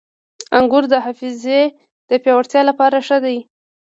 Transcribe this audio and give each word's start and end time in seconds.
•انګور 0.57 0.83
د 0.89 0.93
حافظې 1.05 1.61
د 2.09 2.11
پیاوړتیا 2.23 2.61
لپاره 2.69 2.97
ښه 3.07 3.17
دي. 3.25 3.37